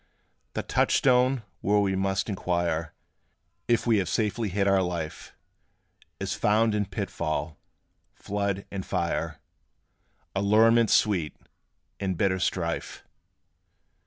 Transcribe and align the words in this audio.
The 0.53 0.63
touchstone, 0.63 1.43
where 1.59 1.77
we 1.79 1.95
must 1.95 2.27
inquire 2.27 2.95
If 3.67 3.85
we 3.85 3.97
have 3.99 4.09
safely 4.09 4.49
hid 4.49 4.67
our 4.67 4.81
life, 4.81 5.35
Is 6.19 6.33
found 6.33 6.73
in 6.73 6.87
pitfall, 6.87 7.59
flood, 8.15 8.65
and 8.71 8.83
fire, 8.83 9.39
Allurements 10.35 10.95
sweet, 10.95 11.35
and 11.99 12.17
bitter 12.17 12.39
strife. 12.39 13.03